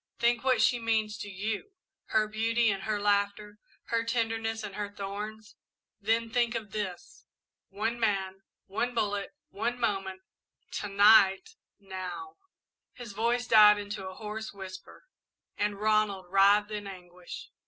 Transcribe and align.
Think 0.17 0.43
what 0.43 0.63
she 0.63 0.79
means 0.79 1.15
to 1.19 1.29
you 1.29 1.73
her 2.05 2.27
beauty 2.27 2.71
and 2.71 2.85
her 2.85 2.99
laughter 2.99 3.59
her 3.89 4.03
tenderness 4.03 4.63
and 4.63 4.73
her 4.73 4.89
thorns 4.89 5.55
then 5.99 6.31
think 6.31 6.55
of 6.55 6.71
this! 6.71 7.27
One 7.69 7.99
man 7.99 8.41
one 8.65 8.95
bullet 8.95 9.35
one 9.51 9.79
moment 9.79 10.21
to 10.79 10.87
night 10.87 11.51
now!" 11.79 12.37
His 12.93 13.11
voice 13.13 13.45
died 13.45 13.77
into 13.77 14.07
a 14.09 14.15
hoarse 14.15 14.51
whisper 14.51 15.05
and 15.55 15.79
Ronald 15.79 16.25
writhed 16.31 16.71
in 16.71 16.87
anguish. 16.87 17.51